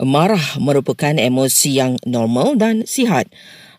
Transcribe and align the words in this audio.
Marah 0.00 0.56
merupakan 0.56 1.12
emosi 1.12 1.76
yang 1.76 2.00
normal 2.08 2.56
dan 2.56 2.88
sihat. 2.88 3.28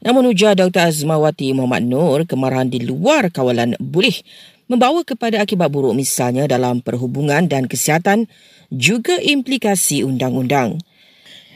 Namun 0.05 0.29
ujar 0.29 0.53
Dr. 0.53 0.93
Azmawati 0.93 1.53
Muhammad 1.57 1.85
Nur, 1.85 2.19
kemarahan 2.29 2.69
di 2.69 2.81
luar 2.81 3.33
kawalan 3.33 3.73
boleh 3.81 4.21
membawa 4.69 5.01
kepada 5.01 5.41
akibat 5.41 5.73
buruk 5.73 5.97
misalnya 5.97 6.45
dalam 6.45 6.79
perhubungan 6.85 7.49
dan 7.49 7.65
kesihatan 7.65 8.29
juga 8.69 9.17
implikasi 9.17 10.05
undang-undang. 10.05 10.77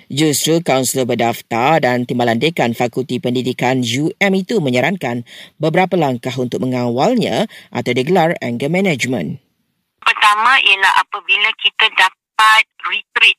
Justru 0.10 0.62
kaunselor 0.62 1.10
berdaftar 1.10 1.82
dan 1.82 2.06
timbalan 2.06 2.38
dekan 2.38 2.78
Fakulti 2.78 3.18
Pendidikan 3.18 3.82
UM 3.82 4.34
itu 4.38 4.62
menyarankan 4.62 5.26
beberapa 5.58 5.98
langkah 5.98 6.34
untuk 6.38 6.62
mengawalnya 6.62 7.50
atau 7.74 7.92
digelar 7.94 8.38
anger 8.38 8.70
management. 8.70 9.42
Pertama 10.06 10.62
ialah 10.62 10.94
apabila 11.02 11.50
kita 11.58 11.90
dapat 11.98 12.64
retreat 12.86 13.38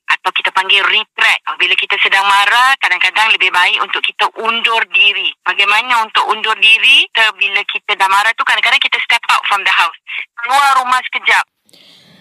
panggil 0.77 0.85
retract. 0.93 1.41
Bila 1.57 1.75
kita 1.81 1.97
sedang 2.05 2.27
marah, 2.29 2.77
kadang-kadang 2.77 3.33
lebih 3.33 3.49
baik 3.49 3.81
untuk 3.81 4.05
kita 4.05 4.29
undur 4.45 4.83
diri. 4.93 5.33
Bagaimana 5.41 6.05
untuk 6.05 6.29
undur 6.29 6.53
diri? 6.61 7.09
Kita, 7.09 7.33
bila 7.33 7.61
kita 7.65 7.97
dah 7.97 8.09
marah 8.13 8.33
tu 8.37 8.45
kadang-kadang 8.45 8.81
kita 8.83 9.01
step 9.01 9.23
out 9.33 9.41
from 9.49 9.65
the 9.65 9.73
house. 9.73 9.97
Keluar 10.37 10.85
rumah 10.85 11.01
sekejap. 11.09 11.45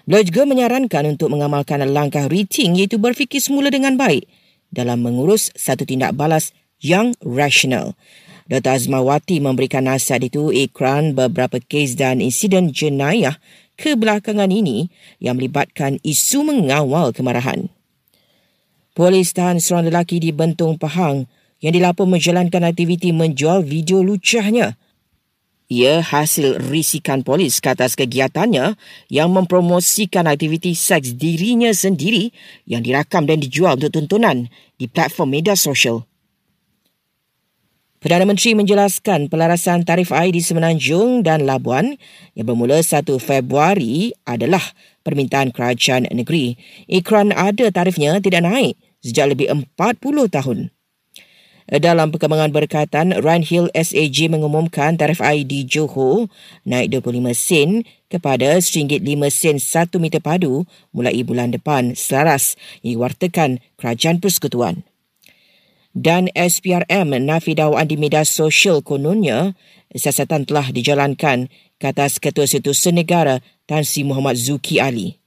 Beliau 0.06 0.24
juga 0.24 0.42
menyarankan 0.48 1.04
untuk 1.18 1.34
mengamalkan 1.34 1.82
langkah 1.90 2.30
rating 2.32 2.78
iaitu 2.78 3.02
berfikir 3.02 3.42
semula 3.42 3.74
dengan 3.74 3.98
baik 3.98 4.30
dalam 4.70 5.02
mengurus 5.02 5.50
satu 5.58 5.84
tindak 5.84 6.14
balas 6.14 6.54
yang 6.80 7.12
rasional. 7.26 7.98
Dr. 8.46 8.78
Azmawati 8.78 9.42
memberikan 9.42 9.90
nasihat 9.90 10.22
itu 10.22 10.54
ikran 10.54 11.18
beberapa 11.18 11.58
kes 11.58 11.98
dan 11.98 12.22
insiden 12.22 12.70
jenayah 12.70 13.42
kebelakangan 13.82 14.54
ini 14.54 14.94
yang 15.18 15.42
melibatkan 15.42 15.98
isu 16.06 16.46
mengawal 16.46 17.10
kemarahan. 17.10 17.74
Polis 18.96 19.36
tahan 19.36 19.60
seorang 19.60 19.92
lelaki 19.92 20.24
di 20.24 20.32
Bentong 20.32 20.80
Pahang 20.80 21.28
yang 21.60 21.76
dilaporkan 21.76 22.16
menjalankan 22.16 22.64
aktiviti 22.64 23.12
menjual 23.12 23.68
video 23.68 24.00
lucahnya. 24.00 24.80
Ia 25.68 26.00
hasil 26.00 26.72
risikan 26.72 27.20
polis 27.20 27.60
ke 27.60 27.76
atas 27.76 28.00
kegiatannya 28.00 28.80
yang 29.12 29.36
mempromosikan 29.36 30.32
aktiviti 30.32 30.72
seks 30.72 31.12
dirinya 31.12 31.76
sendiri 31.76 32.32
yang 32.64 32.88
dirakam 32.88 33.28
dan 33.28 33.44
dijual 33.44 33.76
untuk 33.76 33.92
tontonan 34.00 34.48
di 34.80 34.88
platform 34.88 35.44
media 35.44 35.60
sosial. 35.60 36.08
Perdana 38.06 38.30
Menteri 38.30 38.54
menjelaskan 38.54 39.34
pelarasan 39.34 39.82
tarif 39.82 40.14
air 40.14 40.30
di 40.30 40.38
Semenanjung 40.38 41.26
dan 41.26 41.42
Labuan 41.42 41.98
yang 42.38 42.46
bermula 42.46 42.78
1 42.78 43.02
Februari 43.18 44.14
adalah 44.30 44.62
permintaan 45.02 45.50
kerajaan 45.50 46.06
negeri. 46.14 46.54
Ikran 46.86 47.34
ada 47.34 47.66
tarifnya 47.74 48.22
tidak 48.22 48.46
naik 48.46 48.78
sejak 49.02 49.34
lebih 49.34 49.50
40 49.50 49.74
tahun. 50.30 50.70
Dalam 51.66 52.14
perkembangan 52.14 52.54
berkaitan, 52.54 53.10
Ryan 53.26 53.42
Hill 53.42 53.68
SAG 53.74 54.30
mengumumkan 54.30 55.02
tarif 55.02 55.18
air 55.18 55.42
di 55.42 55.66
Johor 55.66 56.30
naik 56.62 57.02
25 57.02 57.34
sen 57.34 57.90
kepada 58.06 58.62
RM5 58.62 59.18
sen 59.34 59.58
1 59.58 59.98
meter 59.98 60.22
padu 60.22 60.62
mulai 60.94 61.26
bulan 61.26 61.50
depan 61.50 61.98
selaras 61.98 62.54
yang 62.86 63.02
diwartakan 63.02 63.66
Kerajaan 63.82 64.22
Persekutuan 64.22 64.86
dan 65.96 66.28
SPRM 66.36 67.16
nafi 67.24 67.56
dakwaan 67.56 67.88
di 67.88 67.96
media 67.96 68.28
sosial 68.28 68.84
kononnya 68.84 69.56
siasatan 69.96 70.44
telah 70.44 70.70
dijalankan 70.76 71.48
ke 71.80 71.86
atas 71.88 72.20
Ketua 72.20 72.46
Situs 72.46 72.84
Senegara 72.84 73.40
Tan 73.64 73.88
Sri 73.88 74.04
Muhammad 74.04 74.36
Zuki 74.36 74.84
Ali. 74.84 75.25